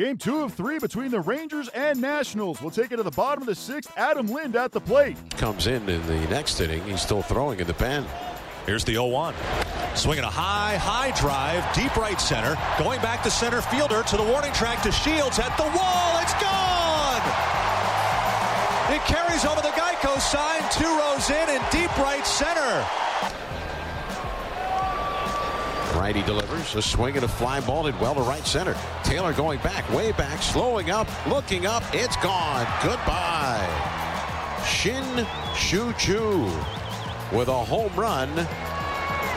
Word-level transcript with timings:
Game 0.00 0.16
two 0.16 0.40
of 0.40 0.54
three 0.54 0.78
between 0.78 1.10
the 1.10 1.20
Rangers 1.20 1.68
and 1.74 2.00
Nationals. 2.00 2.62
We'll 2.62 2.70
take 2.70 2.90
it 2.90 2.96
to 2.96 3.02
the 3.02 3.10
bottom 3.10 3.42
of 3.42 3.46
the 3.46 3.54
sixth. 3.54 3.92
Adam 3.98 4.28
Lind 4.28 4.56
at 4.56 4.72
the 4.72 4.80
plate. 4.80 5.18
Comes 5.36 5.66
in 5.66 5.86
in 5.90 6.06
the 6.06 6.20
next 6.30 6.58
inning. 6.58 6.82
He's 6.84 7.02
still 7.02 7.20
throwing 7.20 7.60
in 7.60 7.66
the 7.66 7.74
pen. 7.74 8.06
Here's 8.64 8.82
the 8.82 8.94
0-1. 8.94 9.34
Swinging 9.94 10.24
a 10.24 10.30
high, 10.30 10.78
high 10.78 11.10
drive, 11.20 11.60
deep 11.74 11.94
right 11.98 12.18
center. 12.18 12.56
Going 12.78 12.98
back 13.02 13.22
to 13.24 13.30
center 13.30 13.60
fielder 13.60 14.02
to 14.04 14.16
the 14.16 14.22
warning 14.22 14.54
track 14.54 14.82
to 14.84 14.90
Shields 14.90 15.38
at 15.38 15.54
the 15.58 15.68
wall. 15.76 16.16
It's 16.24 16.32
gone! 16.40 17.20
It 18.96 19.04
carries 19.04 19.44
over 19.44 19.60
the 19.60 19.76
Geico 19.76 20.18
sign, 20.18 20.64
two 20.72 20.88
rows 20.88 21.28
in 21.28 21.50
in 21.50 21.60
deep 21.70 21.94
right 21.98 22.26
center. 22.26 22.86
Righty 26.10 26.26
delivers 26.26 26.74
a 26.74 26.82
swing 26.82 27.14
and 27.14 27.24
a 27.24 27.28
fly 27.28 27.60
ball 27.60 27.86
in 27.86 27.96
well 28.00 28.16
to 28.16 28.22
right 28.22 28.44
center. 28.44 28.76
Taylor 29.04 29.32
going 29.32 29.60
back, 29.60 29.88
way 29.92 30.10
back, 30.10 30.42
slowing 30.42 30.90
up, 30.90 31.06
looking 31.28 31.66
up. 31.66 31.84
It's 31.92 32.16
gone. 32.16 32.66
Goodbye. 32.82 33.64
Shin 34.66 35.24
Shu 35.54 35.92
Chu 35.92 36.42
with 37.32 37.46
a 37.46 37.64
home 37.64 37.94
run 37.94 38.28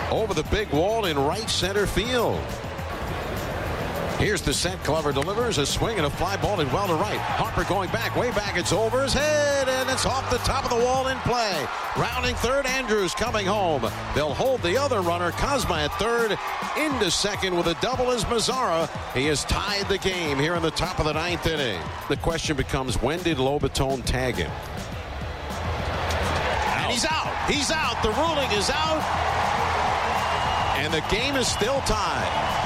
over 0.09 0.33
the 0.33 0.41
big 0.49 0.67
wall 0.69 1.05
in 1.05 1.15
right 1.15 1.47
center 1.47 1.85
field. 1.85 2.41
Here's 4.23 4.41
the 4.41 4.53
set. 4.53 4.81
Glover 4.85 5.11
delivers 5.11 5.57
a 5.57 5.65
swing 5.65 5.97
and 5.97 6.05
a 6.05 6.09
fly 6.09 6.37
ball 6.37 6.61
in 6.61 6.71
well 6.71 6.87
to 6.87 6.93
right. 6.93 7.19
Harper 7.19 7.65
going 7.65 7.89
back, 7.91 8.15
way 8.15 8.31
back. 8.31 8.57
It's 8.57 8.71
over 8.71 9.03
his 9.03 9.11
head, 9.11 9.67
and 9.67 9.89
it's 9.89 10.05
off 10.05 10.29
the 10.31 10.37
top 10.37 10.63
of 10.63 10.69
the 10.69 10.77
wall 10.77 11.09
in 11.09 11.17
play. 11.19 11.67
Rounding 11.97 12.33
third, 12.35 12.65
Andrus 12.65 13.13
coming 13.13 13.45
home. 13.45 13.81
They'll 14.15 14.33
hold 14.33 14.61
the 14.61 14.77
other 14.77 15.01
runner, 15.01 15.31
Kozma 15.31 15.83
at 15.83 15.91
third. 15.99 16.37
Into 16.77 17.11
second 17.11 17.53
with 17.57 17.67
a 17.67 17.73
double 17.81 18.11
is 18.11 18.23
Mazara. 18.23 18.89
He 19.13 19.25
has 19.25 19.43
tied 19.43 19.89
the 19.89 19.97
game 19.97 20.39
here 20.39 20.55
in 20.55 20.61
the 20.61 20.71
top 20.71 20.99
of 20.99 21.05
the 21.05 21.13
ninth 21.13 21.45
inning. 21.45 21.81
The 22.07 22.15
question 22.15 22.55
becomes, 22.55 23.01
when 23.01 23.21
did 23.23 23.39
Lobaton 23.39 24.05
tag 24.05 24.35
him? 24.35 24.51
And 26.79 26.89
he's 26.89 27.03
out. 27.03 27.51
He's 27.51 27.71
out. 27.71 28.01
The 28.01 28.11
ruling 28.11 28.49
is 28.57 28.69
out. 28.69 29.03
And 30.77 30.93
the 30.93 31.03
game 31.13 31.35
is 31.35 31.47
still 31.49 31.81
tied. 31.81 32.62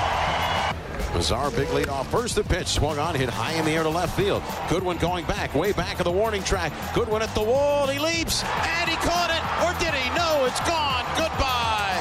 Mazar, 1.17 1.49
big 1.55 1.69
lead 1.71 1.89
off. 1.89 2.11
First 2.11 2.35
the 2.35 2.43
pitch, 2.43 2.67
swung 2.67 2.99
on, 2.99 3.15
hit 3.15 3.27
high 3.27 3.53
in 3.53 3.65
the 3.65 3.71
air 3.71 3.81
to 3.81 3.89
left 3.89 4.15
field. 4.15 4.43
Goodwin 4.69 4.97
going 4.97 5.25
back, 5.25 5.55
way 5.55 5.71
back 5.71 5.97
of 5.97 6.03
the 6.03 6.11
warning 6.11 6.43
track. 6.43 6.71
Goodwin 6.93 7.23
at 7.23 7.33
the 7.33 7.41
wall, 7.41 7.87
he 7.87 7.97
leaps, 7.97 8.43
and 8.43 8.87
he 8.87 8.95
caught 8.97 9.31
it, 9.33 9.41
or 9.65 9.73
did 9.81 9.95
he? 9.95 10.09
No, 10.15 10.45
it's 10.45 10.59
gone. 10.69 11.03
Goodbye. 11.17 11.97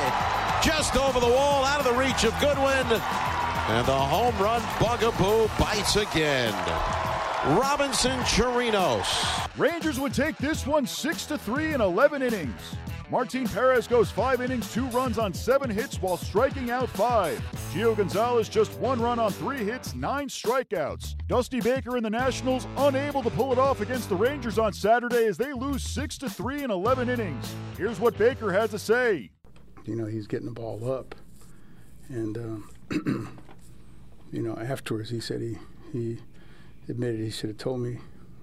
Just 0.62 0.96
over 0.96 1.18
the 1.18 1.32
wall, 1.32 1.64
out 1.64 1.80
of 1.80 1.86
the 1.86 1.98
reach 1.98 2.24
of 2.24 2.38
Goodwin. 2.40 3.00
And 3.68 3.86
the 3.86 3.96
home 3.96 4.36
run 4.38 4.62
bugaboo 4.78 5.48
bites 5.58 5.96
again. 5.96 6.52
Robinson 7.56 8.18
Chirinos. 8.20 9.48
Rangers 9.56 9.98
would 9.98 10.12
take 10.12 10.36
this 10.36 10.66
one 10.66 10.84
6 10.84 11.26
to 11.26 11.38
3 11.38 11.72
in 11.72 11.80
11 11.80 12.20
innings. 12.20 12.76
Martin 13.08 13.46
Perez 13.46 13.86
goes 13.86 14.10
five 14.10 14.40
innings, 14.40 14.72
two 14.74 14.86
runs 14.88 15.16
on 15.16 15.32
seven 15.32 15.70
hits 15.70 16.02
while 16.02 16.16
striking 16.16 16.70
out 16.70 16.88
five. 16.90 17.40
Gio 17.72 17.96
Gonzalez 17.96 18.48
just 18.48 18.72
one 18.78 19.00
run 19.00 19.20
on 19.20 19.30
three 19.30 19.62
hits, 19.64 19.94
nine 19.94 20.28
strikeouts. 20.28 21.14
Dusty 21.28 21.60
Baker 21.60 21.96
and 21.96 22.04
the 22.04 22.10
Nationals 22.10 22.66
unable 22.76 23.22
to 23.22 23.30
pull 23.30 23.52
it 23.52 23.58
off 23.58 23.80
against 23.80 24.08
the 24.08 24.16
Rangers 24.16 24.58
on 24.58 24.72
Saturday 24.72 25.26
as 25.26 25.38
they 25.38 25.52
lose 25.52 25.84
six 25.84 26.18
to 26.18 26.28
three 26.28 26.64
in 26.64 26.70
11 26.72 27.08
innings. 27.08 27.54
Here's 27.76 28.00
what 28.00 28.18
Baker 28.18 28.50
had 28.50 28.70
to 28.70 28.78
say. 28.78 29.30
You 29.84 29.94
know, 29.94 30.06
he's 30.06 30.26
getting 30.26 30.46
the 30.46 30.52
ball 30.52 30.90
up, 30.90 31.14
and 32.08 32.36
um, 32.36 32.70
you 34.32 34.42
know, 34.42 34.56
afterwards 34.58 35.10
he 35.10 35.20
said 35.20 35.40
he 35.40 35.58
he 35.92 36.18
admitted 36.88 37.20
he 37.20 37.30
should 37.30 37.50
have 37.50 37.58
told 37.58 37.80
me 37.80 37.98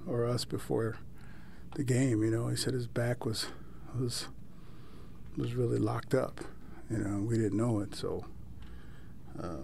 or 0.08 0.25
us 0.25 0.45
before 0.45 1.00
the 1.75 1.83
game. 1.83 2.23
You 2.23 2.31
know, 2.31 2.48
he 2.48 2.55
said 2.55 2.73
his 2.73 2.88
back 2.88 3.25
was 3.25 3.48
was 4.00 4.30
was 5.38 5.54
really 5.54 5.80
locked 5.80 6.14
up. 6.14 6.42
You 6.89 6.98
know, 6.98 7.20
we 7.20 7.38
didn't 7.38 7.58
know 7.58 7.80
it, 7.80 7.95
so 7.95 8.26
uh, 9.42 9.64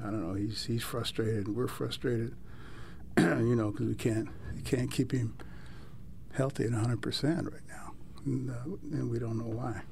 I 0.00 0.04
don't 0.04 0.26
know. 0.26 0.34
He's 0.34 0.64
he's 0.64 0.82
frustrated, 0.82 1.48
we're 1.48 1.66
frustrated. 1.66 2.34
you 3.18 3.56
know, 3.56 3.70
because 3.70 3.86
we 3.86 3.94
can't 3.94 4.28
we 4.54 4.62
can't 4.62 4.90
keep 4.90 5.12
him 5.12 5.36
healthy 6.32 6.64
at 6.64 6.70
100 6.70 7.02
percent 7.02 7.50
right 7.50 7.62
now, 7.68 7.92
and, 8.24 8.50
uh, 8.50 8.76
and, 8.92 9.10
we 9.10 9.18
don't 9.18 9.38
know 9.38 9.56
why. 9.56 9.72
Has 9.72 9.82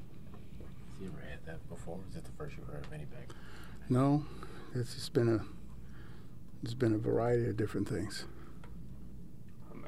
he 0.99 1.05
ever 1.07 1.19
had 1.29 1.45
that 1.45 1.67
before? 1.69 1.99
Is 2.09 2.15
it 2.15 2.23
the 2.23 2.31
first 2.31 2.55
you've 2.57 2.67
heard 2.67 2.85
of 2.85 2.93
any 2.93 3.05
back? 3.05 3.29
No, 3.89 4.23
it's, 4.73 4.95
it's 4.95 5.09
been 5.09 5.27
a 5.27 5.41
it's 6.63 6.73
been 6.73 6.93
a 6.93 6.97
variety 6.97 7.49
of 7.49 7.57
different 7.57 7.89
things 7.89 8.25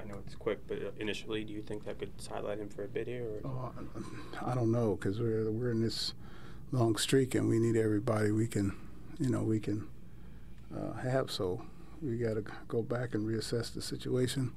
know 0.09 0.19
it's 0.25 0.35
quick, 0.35 0.59
but 0.67 0.77
uh, 0.77 0.91
initially, 0.99 1.43
do 1.43 1.53
you 1.53 1.61
think 1.61 1.85
that 1.85 1.99
could 1.99 2.11
sideline 2.21 2.59
him 2.59 2.69
for 2.69 2.83
a 2.83 2.87
bit 2.87 3.07
here? 3.07 3.41
Oh, 3.45 3.71
I 4.45 4.55
don't 4.55 4.71
know 4.71 4.95
because 4.95 5.19
we're 5.19 5.49
we're 5.51 5.71
in 5.71 5.81
this 5.81 6.13
long 6.71 6.95
streak 6.97 7.35
and 7.35 7.47
we 7.49 7.59
need 7.59 7.75
everybody 7.75 8.31
we 8.31 8.47
can, 8.47 8.75
you 9.19 9.29
know, 9.29 9.41
we 9.41 9.59
can 9.59 9.87
uh, 10.75 10.93
have. 10.93 11.31
So 11.31 11.61
we 12.01 12.17
got 12.17 12.35
to 12.35 12.43
go 12.67 12.81
back 12.81 13.13
and 13.13 13.27
reassess 13.27 13.73
the 13.73 13.81
situation, 13.81 14.53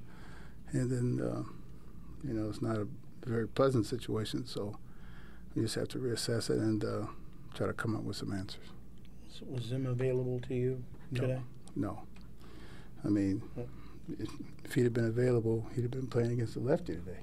and 0.72 0.90
then 0.90 1.26
uh, 1.26 1.42
you 2.26 2.34
know 2.34 2.48
it's 2.48 2.62
not 2.62 2.76
a 2.76 2.86
very 3.24 3.48
pleasant 3.48 3.86
situation. 3.86 4.46
So 4.46 4.76
we 5.54 5.62
just 5.62 5.74
have 5.74 5.88
to 5.88 5.98
reassess 5.98 6.50
it 6.50 6.58
and 6.58 6.84
uh, 6.84 7.06
try 7.54 7.66
to 7.66 7.72
come 7.72 7.94
up 7.96 8.02
with 8.02 8.16
some 8.16 8.32
answers. 8.32 8.66
So 9.28 9.46
was 9.48 9.64
Zim 9.64 9.86
available 9.86 10.40
to 10.48 10.54
you 10.54 10.84
today? 11.14 11.40
No. 11.74 11.90
no. 11.90 12.02
I 13.04 13.08
mean, 13.08 13.42
if 14.64 14.74
he'd 14.74 14.84
have 14.84 14.92
been 14.92 15.06
available, 15.06 15.66
he'd 15.74 15.82
have 15.82 15.90
been 15.90 16.06
playing 16.06 16.32
against 16.32 16.54
the 16.54 16.60
lefty 16.60 16.94
today. 16.94 17.20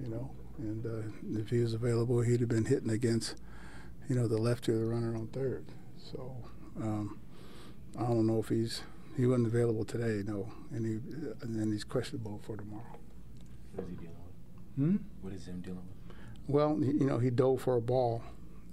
You 0.00 0.08
know, 0.08 0.30
and 0.58 0.86
uh, 0.86 1.40
if 1.40 1.50
he 1.50 1.60
was 1.60 1.74
available, 1.74 2.20
he'd 2.20 2.40
have 2.40 2.48
been 2.48 2.64
hitting 2.64 2.90
against, 2.90 3.36
you 4.08 4.14
know, 4.14 4.26
the 4.26 4.38
lefty 4.38 4.72
or 4.72 4.78
the 4.78 4.84
runner 4.84 5.16
on 5.16 5.28
third. 5.28 5.66
So 5.98 6.36
um, 6.80 7.18
I 7.98 8.02
don't 8.02 8.26
know 8.26 8.40
if 8.40 8.48
he's 8.48 8.82
he 9.16 9.26
wasn't 9.26 9.46
available 9.46 9.84
today. 9.84 10.22
No, 10.26 10.52
and 10.72 10.84
he 10.84 10.92
and 11.42 11.58
then 11.58 11.70
he's 11.72 11.84
questionable 11.84 12.40
for 12.44 12.56
tomorrow. 12.56 12.98
What 13.74 13.84
is 13.84 13.90
he 13.90 13.96
dealing 13.96 14.16
with? 14.24 14.76
Hmm? 14.76 14.96
What 15.22 15.32
is 15.32 15.46
him 15.46 15.60
dealing 15.60 15.78
with? 15.78 16.16
Well, 16.46 16.78
you 16.80 17.06
know, 17.06 17.18
he 17.18 17.30
dove 17.30 17.62
for 17.62 17.76
a 17.76 17.80
ball, 17.80 18.22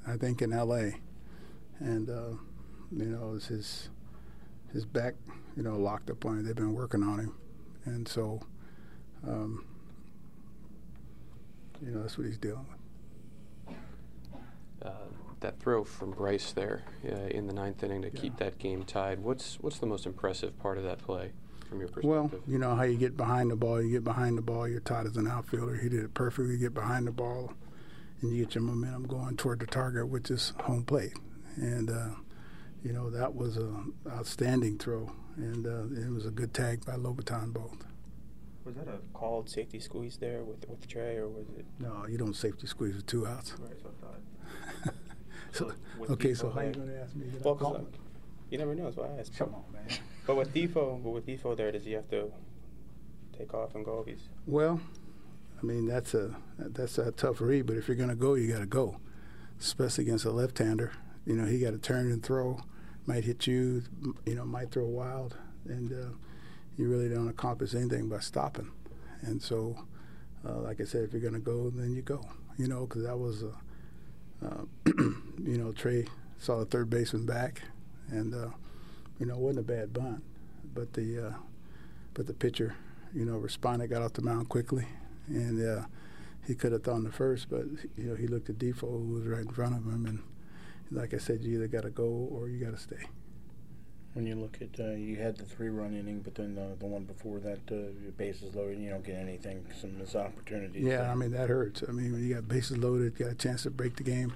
I 0.05 0.17
think 0.17 0.41
in 0.41 0.51
L.A. 0.51 0.95
And 1.79 2.09
uh, 2.09 2.37
you 2.91 3.05
know, 3.05 3.29
it 3.29 3.33
was 3.33 3.47
his 3.47 3.89
his 4.73 4.85
back, 4.85 5.15
you 5.55 5.63
know, 5.63 5.77
locked 5.77 6.09
up 6.09 6.25
on 6.25 6.39
him. 6.39 6.45
They've 6.45 6.55
been 6.55 6.73
working 6.73 7.03
on 7.03 7.19
him, 7.19 7.35
and 7.85 8.07
so, 8.07 8.41
um, 9.27 9.65
you 11.83 11.91
know, 11.91 12.01
that's 12.01 12.17
what 12.17 12.27
he's 12.27 12.37
dealing 12.37 12.65
with. 13.67 13.75
Uh, 14.83 15.07
that 15.41 15.59
throw 15.59 15.83
from 15.83 16.11
Bryce 16.11 16.51
there 16.53 16.83
uh, 17.05 17.27
in 17.27 17.47
the 17.47 17.53
ninth 17.53 17.83
inning 17.83 18.01
to 18.03 18.11
yeah. 18.13 18.19
keep 18.19 18.37
that 18.37 18.57
game 18.59 18.83
tied. 18.83 19.19
What's 19.19 19.57
what's 19.61 19.79
the 19.79 19.85
most 19.85 20.05
impressive 20.05 20.57
part 20.59 20.77
of 20.77 20.83
that 20.83 20.99
play 20.99 21.31
from 21.67 21.79
your 21.79 21.87
perspective? 21.87 22.09
Well, 22.09 22.31
you 22.47 22.57
know 22.57 22.75
how 22.75 22.83
you 22.83 22.97
get 22.97 23.17
behind 23.17 23.51
the 23.51 23.55
ball. 23.55 23.81
You 23.81 23.91
get 23.91 24.03
behind 24.03 24.37
the 24.37 24.41
ball. 24.41 24.67
You're 24.67 24.79
tied 24.79 25.05
as 25.05 25.17
an 25.17 25.27
outfielder. 25.27 25.75
He 25.75 25.89
did 25.89 26.03
it 26.03 26.13
perfectly. 26.13 26.53
You 26.53 26.59
get 26.59 26.73
behind 26.73 27.07
the 27.07 27.11
ball, 27.11 27.53
and 28.21 28.31
you 28.31 28.45
get 28.45 28.55
your 28.55 28.63
momentum 28.63 29.07
going 29.07 29.37
toward 29.37 29.59
the 29.59 29.67
target, 29.67 30.07
which 30.07 30.29
is 30.31 30.53
home 30.61 30.83
plate. 30.83 31.13
And 31.55 31.89
uh, 31.89 32.09
you 32.83 32.93
know, 32.93 33.09
that 33.09 33.35
was 33.35 33.57
an 33.57 33.93
outstanding 34.09 34.77
throw, 34.77 35.11
and 35.37 35.67
uh, 35.67 36.01
it 36.01 36.11
was 36.11 36.25
a 36.25 36.31
good 36.31 36.53
tag 36.53 36.85
by 36.85 36.93
Lobaton 36.93 37.53
both. 37.53 37.85
Was 38.65 38.75
that 38.75 38.87
a 38.87 38.99
called 39.13 39.49
safety 39.49 39.79
squeeze 39.79 40.17
there 40.17 40.43
with 40.43 40.67
with 40.69 40.87
Trey, 40.87 41.17
or 41.17 41.27
was 41.27 41.47
it? 41.57 41.65
No, 41.79 42.05
you 42.07 42.17
don't 42.17 42.35
safety 42.35 42.67
squeeze 42.67 42.95
with 42.95 43.05
two 43.05 43.25
outs. 43.25 43.55
Right, 43.59 43.71
so 43.81 43.89
I 43.89 44.05
thought. 44.05 44.95
so, 45.51 45.73
okay, 46.11 46.33
so 46.33 46.49
how 46.49 46.59
are 46.59 46.65
you 46.65 46.73
going 46.73 46.87
to 46.87 47.01
ask 47.01 47.15
me? 47.15 47.25
Well, 47.43 47.55
cause 47.55 47.75
uh, 47.77 47.81
you 48.49 48.57
never 48.57 48.75
know, 48.75 48.91
so 48.91 49.03
I 49.03 49.19
asked. 49.19 49.37
Come 49.37 49.55
on, 49.55 49.63
man. 49.73 49.97
But 50.27 50.35
with 50.35 50.53
Difo, 50.53 51.01
but 51.03 51.09
with 51.09 51.25
Difo 51.25 51.57
there, 51.57 51.71
does 51.71 51.85
he 51.85 51.93
have 51.93 52.09
to 52.09 52.31
take 53.37 53.53
off 53.53 53.73
and 53.73 53.83
go? 53.83 54.03
He's 54.07 54.29
well, 54.45 54.79
I 55.61 55.65
mean 55.65 55.87
that's 55.87 56.13
a 56.13 56.35
that's 56.57 56.97
a 56.97 57.11
tough 57.11 57.41
read, 57.41 57.65
but 57.65 57.77
if 57.77 57.87
you're 57.87 57.97
going 57.97 58.09
to 58.09 58.15
go, 58.15 58.35
you 58.35 58.51
got 58.51 58.59
to 58.59 58.67
go, 58.67 58.97
especially 59.59 60.03
against 60.03 60.25
a 60.25 60.31
left-hander. 60.31 60.91
You 61.25 61.35
know, 61.35 61.45
he 61.45 61.59
got 61.59 61.71
to 61.71 61.77
turn 61.77 62.11
and 62.11 62.23
throw 62.23 62.61
might 63.05 63.23
hit 63.23 63.47
you, 63.47 63.83
you 64.25 64.35
know, 64.35 64.45
might 64.45 64.71
throw 64.71 64.85
wild, 64.85 65.37
and 65.65 65.91
uh, 65.91 66.13
you 66.77 66.89
really 66.89 67.09
don't 67.09 67.27
accomplish 67.27 67.73
anything 67.73 68.09
by 68.09 68.19
stopping. 68.19 68.71
And 69.21 69.41
so, 69.41 69.85
uh, 70.47 70.59
like 70.59 70.81
I 70.81 70.85
said, 70.85 71.03
if 71.03 71.13
you're 71.13 71.21
going 71.21 71.33
to 71.33 71.39
go, 71.39 71.69
then 71.69 71.93
you 71.93 72.01
go. 72.01 72.25
You 72.57 72.67
know, 72.67 72.85
because 72.85 73.03
that 73.03 73.17
was, 73.17 73.43
uh, 73.43 74.63
you 74.85 75.57
know, 75.57 75.71
Trey 75.71 76.05
saw 76.37 76.59
the 76.59 76.65
third 76.65 76.89
baseman 76.89 77.25
back, 77.25 77.61
and 78.09 78.33
uh, 78.33 78.49
you 79.19 79.25
know, 79.25 79.37
wasn't 79.37 79.59
a 79.59 79.63
bad 79.63 79.93
bunt, 79.93 80.23
but 80.73 80.93
the 80.93 81.27
uh, 81.27 81.33
but 82.13 82.27
the 82.27 82.33
pitcher, 82.33 82.75
you 83.13 83.25
know, 83.25 83.37
responded, 83.37 83.89
got 83.89 84.01
off 84.01 84.13
the 84.13 84.21
mound 84.21 84.49
quickly, 84.49 84.85
and 85.27 85.65
uh, 85.65 85.85
he 86.45 86.55
could 86.55 86.71
have 86.71 86.83
thrown 86.83 87.03
the 87.03 87.11
first, 87.11 87.49
but 87.49 87.65
you 87.97 88.05
know, 88.05 88.15
he 88.15 88.27
looked 88.27 88.49
at 88.49 88.57
Difo, 88.57 88.81
who 88.81 89.13
was 89.13 89.25
right 89.25 89.41
in 89.41 89.49
front 89.49 89.75
of 89.75 89.85
him, 89.85 90.05
and 90.05 90.19
like 90.91 91.13
I 91.13 91.17
said, 91.17 91.43
you 91.43 91.55
either 91.55 91.67
got 91.67 91.83
to 91.83 91.89
go 91.89 92.03
or 92.31 92.49
you 92.49 92.63
got 92.63 92.75
to 92.75 92.81
stay. 92.81 93.03
When 94.13 94.25
you 94.25 94.35
look 94.35 94.57
at, 94.61 94.77
uh, 94.77 94.91
you 94.91 95.15
had 95.15 95.37
the 95.37 95.45
three-run 95.45 95.95
inning, 95.95 96.19
but 96.19 96.35
then 96.35 96.55
the, 96.55 96.75
the 96.77 96.85
one 96.85 97.05
before 97.05 97.39
that, 97.39 97.59
uh, 97.71 97.75
your 98.03 98.11
bases 98.17 98.53
loaded, 98.53 98.79
you 98.79 98.89
don't 98.89 99.05
get 99.05 99.15
anything, 99.15 99.65
some 99.79 99.97
missed 99.97 100.17
opportunities. 100.17 100.83
Yeah, 100.83 101.09
I 101.09 101.15
mean 101.15 101.31
that 101.31 101.47
hurts. 101.47 101.81
I 101.87 101.93
mean 101.93 102.11
when 102.11 102.27
you 102.27 102.33
got 102.33 102.47
bases 102.47 102.77
loaded, 102.77 103.17
got 103.17 103.29
a 103.29 103.35
chance 103.35 103.63
to 103.63 103.69
break 103.69 103.95
the 103.95 104.03
game 104.03 104.33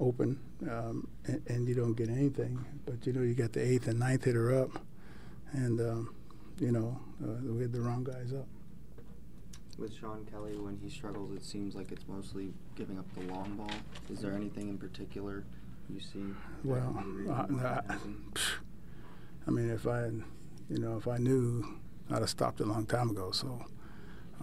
open, 0.00 0.40
um, 0.68 1.06
and, 1.26 1.40
and, 1.46 1.68
you 1.68 1.74
don't 1.76 1.92
get 1.92 2.08
anything. 2.08 2.64
But 2.84 3.06
you 3.06 3.12
know 3.12 3.20
you 3.20 3.34
got 3.34 3.52
the 3.52 3.64
eighth 3.64 3.86
and 3.86 4.00
ninth 4.00 4.24
hitter 4.24 4.60
up, 4.60 4.70
and 5.52 5.80
um, 5.80 6.14
you 6.58 6.72
know 6.72 6.98
uh, 7.22 7.36
we 7.44 7.62
had 7.62 7.72
the 7.72 7.80
wrong 7.80 8.02
guys 8.02 8.32
up. 8.32 8.48
With 9.78 9.94
Shawn 9.94 10.26
Kelley, 10.30 10.56
when 10.56 10.78
he 10.82 10.90
struggles, 10.90 11.32
it 11.36 11.44
seems 11.44 11.76
like 11.76 11.92
it's 11.92 12.08
mostly 12.08 12.52
giving 12.74 12.98
up 12.98 13.06
the 13.14 13.32
long 13.32 13.54
ball. 13.56 13.70
Is 14.10 14.18
there 14.18 14.32
anything 14.32 14.68
in 14.68 14.78
particular 14.78 15.44
you 15.88 16.00
see? 16.00 16.34
Well, 16.64 17.04
uh, 17.30 17.82
I 19.46 19.50
mean, 19.50 19.70
if 19.70 19.86
I, 19.86 20.06
you 20.68 20.78
know, 20.78 20.96
if 20.96 21.08
I 21.08 21.18
knew, 21.18 21.80
I'd 22.10 22.20
have 22.20 22.30
stopped 22.30 22.60
a 22.60 22.64
long 22.64 22.86
time 22.86 23.10
ago. 23.10 23.30
So, 23.30 23.64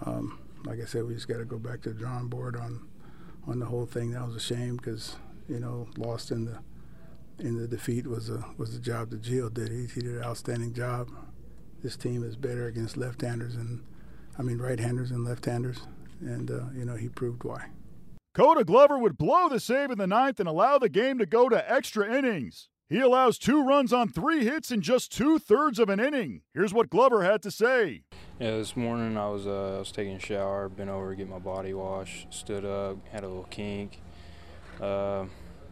um, 0.04 0.38
like 0.64 0.80
I 0.80 0.84
said, 0.84 1.04
we 1.04 1.14
just 1.14 1.28
got 1.28 1.38
to 1.38 1.44
go 1.44 1.58
back 1.58 1.82
to 1.82 1.90
the 1.90 1.94
drawing 1.94 2.28
board 2.28 2.56
on, 2.56 2.86
on 3.46 3.58
the 3.58 3.66
whole 3.66 3.86
thing. 3.86 4.12
That 4.12 4.26
was 4.26 4.36
a 4.36 4.40
shame 4.40 4.76
because, 4.76 5.16
you 5.48 5.60
know, 5.60 5.88
lost 5.96 6.30
in 6.30 6.44
the, 6.44 6.58
in 7.38 7.56
the 7.56 7.66
defeat 7.66 8.06
was 8.06 8.28
a 8.28 8.44
was 8.58 8.74
the 8.74 8.80
job 8.80 9.10
that 9.10 9.22
Gio 9.22 9.52
did. 9.52 9.70
He, 9.70 9.86
he 9.86 10.00
did 10.02 10.16
an 10.16 10.22
outstanding 10.24 10.74
job. 10.74 11.08
This 11.82 11.96
team 11.96 12.22
is 12.22 12.36
better 12.36 12.66
against 12.66 12.98
left-handers 12.98 13.54
and, 13.54 13.82
I 14.38 14.42
mean, 14.42 14.58
right-handers 14.58 15.10
and 15.10 15.24
left-handers, 15.24 15.78
and 16.20 16.50
uh, 16.50 16.64
you 16.74 16.84
know 16.84 16.96
he 16.96 17.08
proved 17.08 17.44
why. 17.44 17.68
Koda 18.32 18.62
Glover 18.62 18.96
would 18.96 19.18
blow 19.18 19.48
the 19.48 19.58
save 19.58 19.90
in 19.90 19.98
the 19.98 20.06
ninth 20.06 20.38
and 20.38 20.48
allow 20.48 20.78
the 20.78 20.88
game 20.88 21.18
to 21.18 21.26
go 21.26 21.48
to 21.48 21.72
extra 21.72 22.16
innings. 22.16 22.68
He 22.88 23.00
allows 23.00 23.38
two 23.38 23.64
runs 23.64 23.92
on 23.92 24.08
three 24.08 24.44
hits 24.44 24.70
in 24.70 24.82
just 24.82 25.10
two 25.10 25.40
thirds 25.40 25.80
of 25.80 25.88
an 25.88 25.98
inning. 25.98 26.42
Here's 26.54 26.72
what 26.72 26.90
Glover 26.90 27.24
had 27.24 27.42
to 27.42 27.50
say. 27.50 28.02
Yeah, 28.38 28.52
this 28.52 28.76
morning 28.76 29.16
I 29.16 29.28
was 29.28 29.48
uh, 29.48 29.76
I 29.76 29.78
was 29.80 29.90
taking 29.90 30.14
a 30.14 30.20
shower, 30.20 30.68
been 30.68 30.88
over 30.88 31.10
to 31.10 31.16
get 31.16 31.28
my 31.28 31.40
body 31.40 31.74
washed, 31.74 32.32
stood 32.32 32.64
up, 32.64 32.98
had 33.08 33.24
a 33.24 33.28
little 33.28 33.48
kink. 33.50 34.00
Uh, 34.80 35.24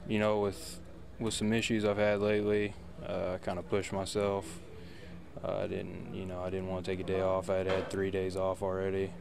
you 0.08 0.18
know, 0.18 0.40
with 0.40 0.80
with 1.20 1.34
some 1.34 1.52
issues 1.52 1.84
I've 1.84 1.96
had 1.96 2.20
lately, 2.20 2.74
uh, 3.08 3.34
I 3.34 3.38
kind 3.38 3.60
of 3.60 3.68
pushed 3.68 3.92
myself. 3.92 4.60
Uh, 5.42 5.58
I 5.58 5.66
didn't, 5.68 6.12
you 6.12 6.26
know, 6.26 6.42
I 6.42 6.50
didn't 6.50 6.68
want 6.68 6.84
to 6.84 6.90
take 6.90 6.98
a 6.98 7.04
day 7.04 7.20
off. 7.20 7.50
I 7.50 7.58
had 7.58 7.66
had 7.68 7.88
three 7.90 8.10
days 8.10 8.36
off 8.36 8.62
already, 8.62 9.12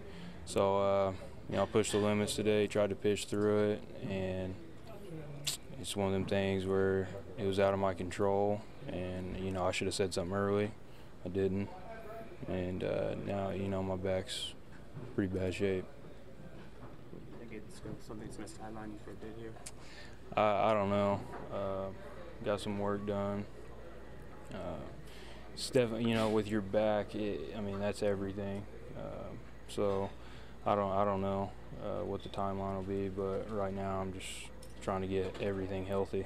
so 0.45 0.77
uh, 0.81 1.11
you 1.49 1.55
know, 1.55 1.63
I 1.63 1.65
pushed 1.65 1.93
the 1.93 1.97
limits 1.97 2.35
today, 2.35 2.67
tried 2.67 2.89
to 2.89 2.95
pitch 2.95 3.25
through 3.25 3.71
it, 3.71 3.83
and 4.09 4.53
it's 5.79 5.95
one 5.95 6.07
of 6.07 6.13
them 6.13 6.25
things 6.25 6.65
where 6.65 7.07
it 7.37 7.45
was 7.45 7.59
out 7.59 7.73
of 7.73 7.79
my 7.79 7.93
control, 7.93 8.61
and 8.87 9.37
you 9.37 9.51
know 9.51 9.65
I 9.65 9.71
should 9.71 9.87
have 9.87 9.93
said 9.93 10.13
something 10.13 10.35
early. 10.35 10.71
I 11.25 11.29
didn't, 11.29 11.69
and 12.47 12.83
uh, 12.83 13.15
now 13.25 13.51
you 13.51 13.69
know 13.69 13.81
my 13.81 13.95
back's 13.95 14.53
pretty 15.15 15.33
bad 15.33 15.53
shape. 15.53 15.85
I 17.35 17.39
think 17.39 17.53
it's 17.53 17.79
something 18.05 18.25
that's 18.25 18.37
going 18.37 18.49
to 18.49 18.55
sideline 18.55 18.91
you 18.91 18.99
for 19.05 19.11
a 19.11 19.13
bit 19.13 19.35
here. 19.39 19.51
I, 20.35 20.71
I 20.71 20.73
don't 20.73 20.89
know. 20.89 21.21
Uh, 21.53 22.43
got 22.43 22.59
some 22.59 22.79
work 22.79 23.05
done. 23.07 23.45
Uh, 24.53 24.79
Steph, 25.55 25.89
you 25.99 26.13
know, 26.13 26.29
with 26.29 26.47
your 26.47 26.61
back, 26.61 27.15
it, 27.15 27.53
I 27.57 27.61
mean 27.61 27.79
that's 27.79 28.03
everything. 28.03 28.63
Uh, 28.97 29.31
so 29.69 30.09
I 30.67 30.75
don't, 30.75 30.91
I 30.91 31.05
don't 31.05 31.21
know 31.21 31.49
uh, 31.81 32.03
what 32.03 32.23
the 32.23 32.29
timeline 32.29 32.75
will 32.75 32.83
be, 32.83 33.07
but 33.07 33.49
right 33.49 33.73
now 33.73 34.01
I'm 34.01 34.11
just 34.11 34.27
trying 34.81 34.99
to 35.01 35.07
get 35.07 35.33
everything 35.41 35.85
healthy. 35.85 36.25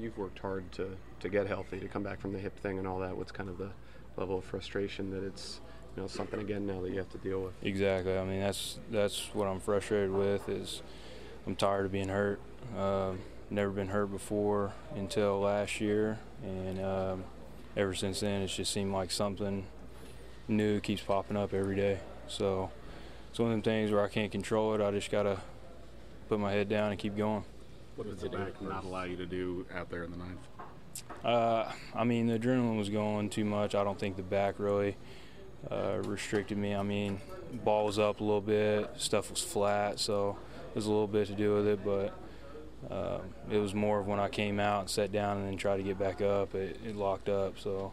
You've 0.00 0.18
worked 0.18 0.40
hard 0.40 0.70
to, 0.72 0.96
to 1.20 1.28
get 1.28 1.46
healthy, 1.46 1.78
to 1.78 1.86
come 1.86 2.02
back 2.02 2.20
from 2.20 2.32
the 2.32 2.40
hip 2.40 2.58
thing 2.58 2.78
and 2.78 2.88
all 2.88 2.98
that. 2.98 3.16
What's 3.16 3.30
kind 3.30 3.48
of 3.48 3.56
the 3.56 3.70
level 4.16 4.38
of 4.38 4.44
frustration 4.44 5.10
that 5.10 5.22
it's 5.22 5.60
you 5.96 6.02
know 6.02 6.08
something 6.08 6.40
again 6.40 6.66
now 6.66 6.80
that 6.80 6.90
you 6.90 6.98
have 6.98 7.10
to 7.10 7.18
deal 7.18 7.40
with? 7.40 7.54
Exactly. 7.62 8.18
I 8.18 8.24
mean 8.24 8.40
that's 8.40 8.80
that's 8.90 9.30
what 9.32 9.46
I'm 9.46 9.60
frustrated 9.60 10.10
with 10.10 10.48
is 10.48 10.82
I'm 11.46 11.54
tired 11.54 11.86
of 11.86 11.92
being 11.92 12.08
hurt. 12.08 12.40
Uh, 12.76 13.12
never 13.48 13.70
been 13.70 13.88
hurt 13.88 14.06
before 14.06 14.72
until 14.96 15.40
last 15.40 15.80
year, 15.80 16.18
and 16.42 16.80
um, 16.80 17.24
ever 17.76 17.94
since 17.94 18.20
then 18.20 18.42
it's 18.42 18.56
just 18.56 18.72
seemed 18.72 18.92
like 18.92 19.12
something 19.12 19.66
new 20.48 20.80
keeps 20.80 21.02
popping 21.02 21.36
up 21.36 21.54
every 21.54 21.76
day. 21.76 22.00
So 22.26 22.70
it's 23.30 23.38
one 23.38 23.48
of 23.48 23.52
them 23.52 23.62
things 23.62 23.90
where 23.90 24.04
I 24.04 24.08
can't 24.08 24.32
control 24.32 24.74
it. 24.74 24.80
I 24.80 24.90
just 24.90 25.10
gotta 25.10 25.38
put 26.28 26.38
my 26.38 26.52
head 26.52 26.68
down 26.68 26.90
and 26.90 26.98
keep 26.98 27.16
going. 27.16 27.44
What 27.96 28.08
does 28.08 28.20
the 28.20 28.28
back 28.28 28.60
not 28.62 28.84
allow 28.84 29.04
you 29.04 29.16
to 29.16 29.26
do 29.26 29.66
out 29.74 29.90
there 29.90 30.04
in 30.04 30.10
the 30.10 30.16
ninth? 30.16 30.38
Uh, 31.24 31.70
I 31.94 32.04
mean, 32.04 32.26
the 32.26 32.38
adrenaline 32.38 32.78
was 32.78 32.88
going 32.88 33.30
too 33.30 33.44
much. 33.44 33.74
I 33.74 33.82
don't 33.82 33.98
think 33.98 34.16
the 34.16 34.22
back 34.22 34.58
really 34.58 34.96
uh, 35.70 35.98
restricted 36.04 36.58
me. 36.58 36.74
I 36.74 36.82
mean, 36.82 37.20
ball 37.64 37.86
was 37.86 37.98
up 37.98 38.20
a 38.20 38.24
little 38.24 38.40
bit, 38.40 38.90
stuff 38.96 39.30
was 39.30 39.42
flat, 39.42 39.98
so 39.98 40.36
there's 40.72 40.86
a 40.86 40.90
little 40.90 41.08
bit 41.08 41.26
to 41.28 41.34
do 41.34 41.54
with 41.54 41.66
it. 41.66 41.84
But 41.84 42.14
uh, 42.92 43.18
it 43.50 43.58
was 43.58 43.74
more 43.74 43.98
of 43.98 44.06
when 44.06 44.20
I 44.20 44.28
came 44.28 44.60
out 44.60 44.82
and 44.82 44.90
sat 44.90 45.10
down 45.10 45.38
and 45.38 45.46
then 45.48 45.56
tried 45.56 45.78
to 45.78 45.82
get 45.82 45.98
back 45.98 46.20
up, 46.20 46.54
it, 46.54 46.78
it 46.86 46.94
locked 46.94 47.28
up. 47.28 47.58
So 47.58 47.92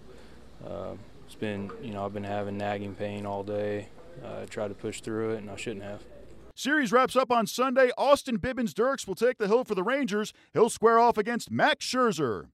uh, 0.68 0.94
it's 1.26 1.36
been, 1.36 1.72
you 1.82 1.92
know, 1.92 2.06
I've 2.06 2.14
been 2.14 2.24
having 2.24 2.58
nagging 2.58 2.94
pain 2.94 3.26
all 3.26 3.44
day. 3.44 3.90
I 4.24 4.46
tried 4.46 4.70
to 4.70 4.74
push 4.74 5.02
through 5.02 5.32
it, 5.32 5.38
and 5.38 5.50
I 5.50 5.56
shouldn't 5.56 5.84
have. 5.84 6.04
Series 6.54 6.92
wraps 6.92 7.16
up 7.16 7.32
on 7.32 7.48
Sunday. 7.48 7.92
Austin 7.98 8.40
Bibens-Dirkx 8.40 9.08
will 9.08 9.16
take 9.16 9.38
the 9.38 9.48
hill 9.48 9.64
for 9.64 9.76
the 9.76 9.84
Rangers. 9.84 10.32
He'll 10.54 10.70
square 10.70 11.00
off 11.00 11.18
against 11.18 11.52
Max 11.52 11.86
Scherzer. 11.86 12.48